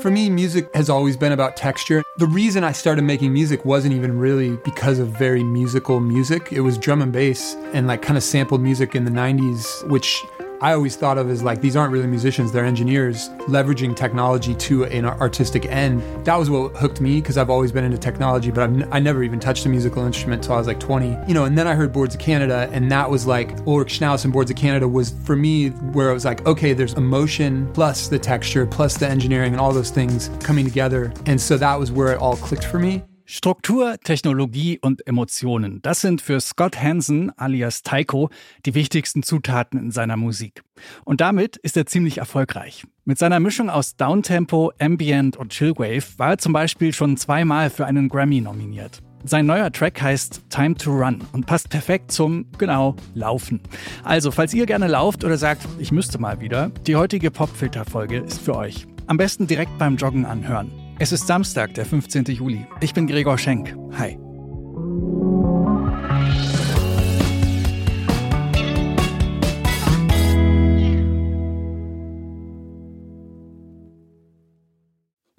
[0.00, 2.02] For me, music has always been about texture.
[2.18, 6.52] The reason I started making music wasn't even really because of very musical music.
[6.52, 10.22] It was drum and bass and like kind of sampled music in the 90s, which
[10.60, 14.84] I always thought of as like these aren't really musicians, they're engineers leveraging technology to
[14.84, 16.02] an artistic end.
[16.24, 19.22] That was what hooked me because I've always been into technology, but I've, I never
[19.22, 21.18] even touched a musical instrument until I was like 20.
[21.28, 24.24] You know, and then I heard Boards of Canada, and that was like Ulrich Schnauss
[24.24, 28.08] and Boards of Canada was for me where it was like, okay, there's emotion plus
[28.08, 31.12] the texture plus the engineering and all those things coming together.
[31.26, 33.02] And so that was where it all clicked for me.
[33.28, 38.30] Struktur, Technologie und Emotionen, das sind für Scott Hansen alias Taiko
[38.64, 40.62] die wichtigsten Zutaten in seiner Musik.
[41.04, 42.84] Und damit ist er ziemlich erfolgreich.
[43.04, 47.84] Mit seiner Mischung aus Downtempo, Ambient und Chillwave war er zum Beispiel schon zweimal für
[47.84, 49.02] einen Grammy nominiert.
[49.24, 53.60] Sein neuer Track heißt Time to Run und passt perfekt zum, genau, Laufen.
[54.04, 58.40] Also, falls ihr gerne lauft oder sagt, ich müsste mal wieder, die heutige Popfilter-Folge ist
[58.40, 58.86] für euch.
[59.08, 60.85] Am besten direkt beim Joggen anhören.
[60.98, 62.24] Es ist Samstag, der 15.
[62.24, 62.66] Juli.
[62.80, 63.76] Ich bin Gregor Schenk.
[63.98, 64.18] Hi.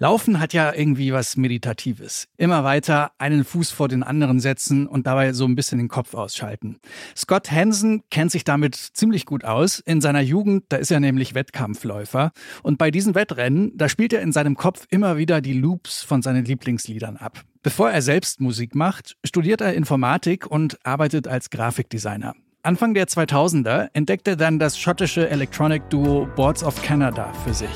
[0.00, 2.28] Laufen hat ja irgendwie was Meditatives.
[2.36, 6.14] Immer weiter einen Fuß vor den anderen setzen und dabei so ein bisschen den Kopf
[6.14, 6.78] ausschalten.
[7.16, 9.80] Scott Hansen kennt sich damit ziemlich gut aus.
[9.80, 12.30] In seiner Jugend, da ist er nämlich Wettkampfläufer.
[12.62, 16.22] Und bei diesen Wettrennen, da spielt er in seinem Kopf immer wieder die Loops von
[16.22, 17.42] seinen Lieblingsliedern ab.
[17.64, 22.34] Bevor er selbst Musik macht, studiert er Informatik und arbeitet als Grafikdesigner.
[22.62, 27.68] Anfang der 2000er entdeckt er dann das schottische Electronic Duo Boards of Canada für sich.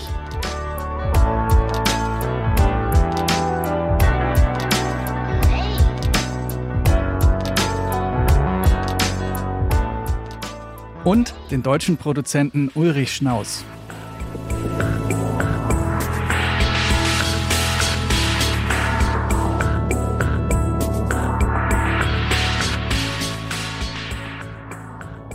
[11.04, 13.64] Und den deutschen Produzenten Ulrich Schnaus.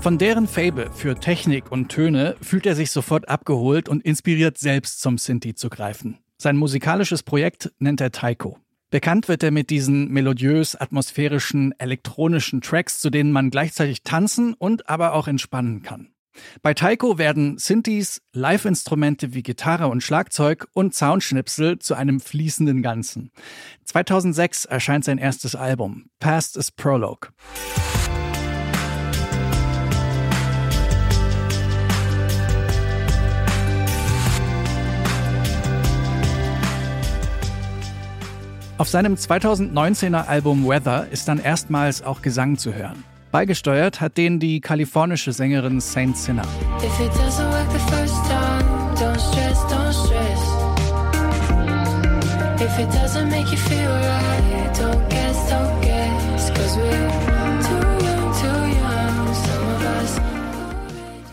[0.02, 5.02] Von deren Fable für Technik und Töne fühlt er sich sofort abgeholt und inspiriert selbst
[5.02, 6.18] zum Sinti zu greifen.
[6.38, 8.58] Sein musikalisches Projekt nennt er Taiko.
[8.90, 14.90] Bekannt wird er mit diesen melodiös, atmosphärischen, elektronischen Tracks, zu denen man gleichzeitig tanzen und
[14.90, 16.14] aber auch entspannen kann.
[16.62, 23.32] Bei Taiko werden Synthes, Live-Instrumente wie Gitarre und Schlagzeug und Soundschnipsel zu einem fließenden Ganzen.
[23.86, 27.30] 2006 erscheint sein erstes Album, Past is Prologue.
[38.80, 43.04] Auf seinem 2019er Album Weather ist dann erstmals auch Gesang zu hören.
[43.32, 46.44] Beigesteuert hat den die kalifornische Sängerin Saint Sinner.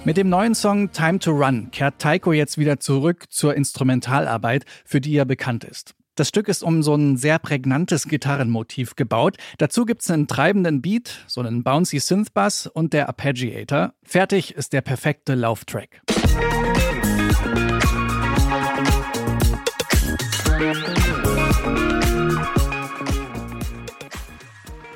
[0.07, 5.03] Mit dem neuen Song Time to Run kehrt Taiko jetzt wieder zurück zur Instrumentalarbeit, für
[5.03, 5.95] die er bekannt ist.
[6.17, 9.37] Das Stück ist um so ein sehr prägnantes Gitarrenmotiv gebaut.
[9.59, 13.95] Dazu gibt's einen treibenden Beat, so einen bouncy Synthbass und der Arpeggiator.
[14.05, 16.03] Fertig ist der perfekte Lauftrack.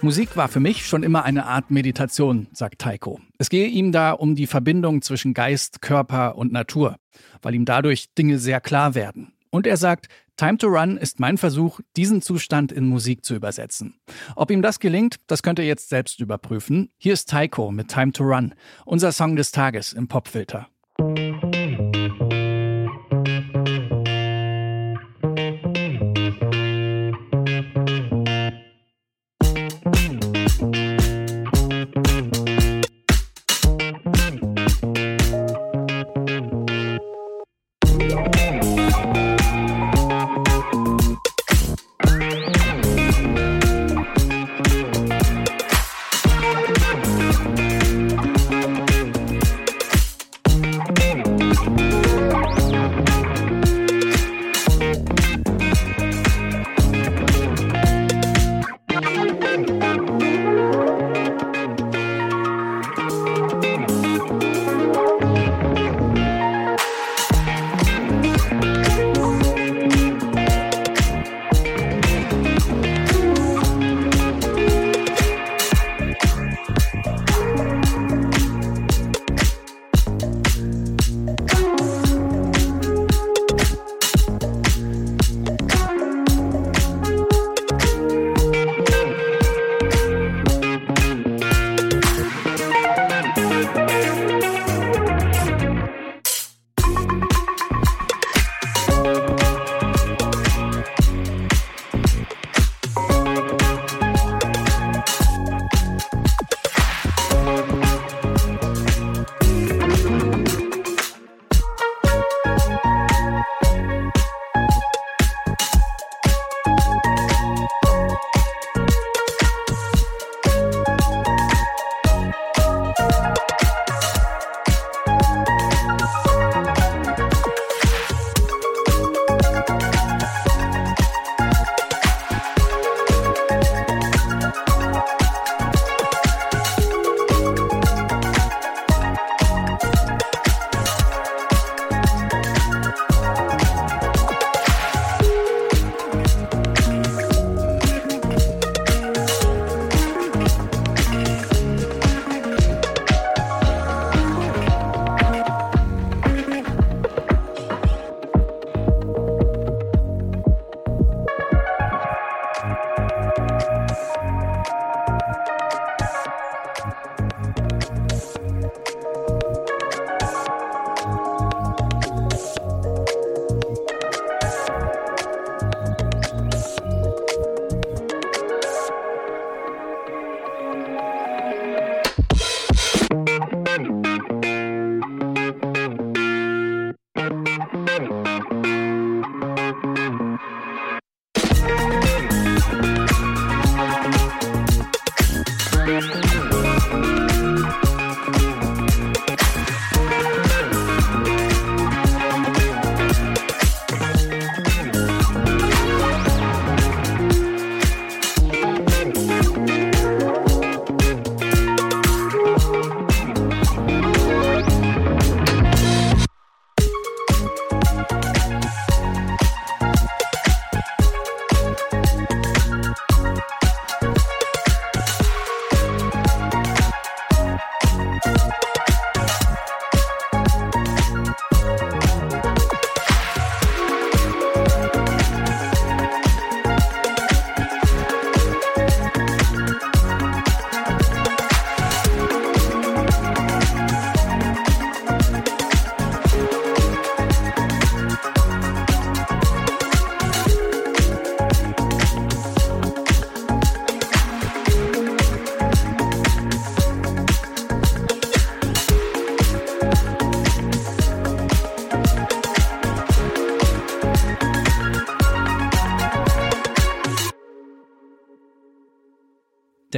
[0.02, 3.18] Musik war für mich schon immer eine Art Meditation, sagt Taiko.
[3.38, 6.94] Es gehe ihm da um die Verbindung zwischen Geist, Körper und Natur,
[7.42, 9.32] weil ihm dadurch Dinge sehr klar werden.
[9.50, 13.98] Und er sagt, Time to Run ist mein Versuch, diesen Zustand in Musik zu übersetzen.
[14.36, 16.90] Ob ihm das gelingt, das könnt ihr jetzt selbst überprüfen.
[16.96, 18.54] Hier ist Taiko mit Time to Run,
[18.84, 20.68] unser Song des Tages im Popfilter.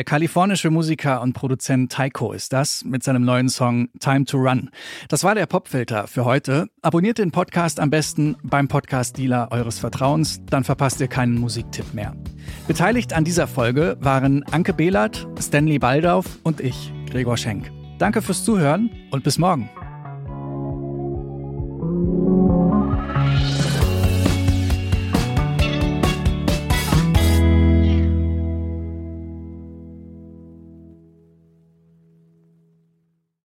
[0.00, 4.70] Der kalifornische Musiker und Produzent Taiko ist das mit seinem neuen Song Time to Run.
[5.10, 6.70] Das war der Popfilter für heute.
[6.80, 12.16] Abonniert den Podcast am besten beim Podcast-Dealer eures Vertrauens, dann verpasst ihr keinen Musiktipp mehr.
[12.66, 17.70] Beteiligt an dieser Folge waren Anke Behlert, Stanley Baldauf und ich, Gregor Schenk.
[17.98, 19.68] Danke fürs Zuhören und bis morgen.